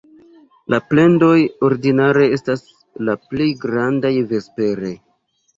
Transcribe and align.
La 0.73 0.79
plendoj 0.93 1.33
ordinare 1.67 2.25
estas 2.39 2.65
la 3.11 3.15
plej 3.27 3.51
grandaj 3.67 4.15
vespere. 4.33 4.95